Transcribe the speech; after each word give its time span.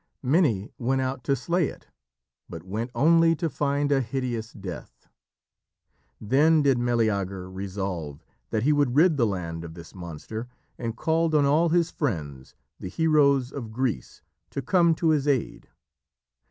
Many 0.23 0.71
went 0.79 0.99
out 0.99 1.23
to 1.25 1.35
slay 1.35 1.67
it, 1.67 1.85
but 2.49 2.63
went 2.63 2.89
only 2.95 3.35
to 3.35 3.47
find 3.51 3.91
a 3.91 4.01
hideous 4.01 4.51
death. 4.51 5.07
Then 6.19 6.63
did 6.63 6.79
Meleager 6.79 7.51
resolve 7.51 8.25
that 8.49 8.63
he 8.63 8.73
would 8.73 8.95
rid 8.95 9.15
the 9.15 9.27
land 9.27 9.63
of 9.63 9.75
this 9.75 9.93
monster, 9.93 10.47
and 10.75 10.97
called 10.97 11.35
on 11.35 11.45
all 11.45 11.69
his 11.69 11.91
friends, 11.91 12.55
the 12.79 12.89
heroes 12.89 13.51
of 13.51 13.71
Greece, 13.71 14.23
to 14.49 14.63
come 14.63 14.95
to 14.95 15.09
his 15.09 15.27
aid. 15.27 15.69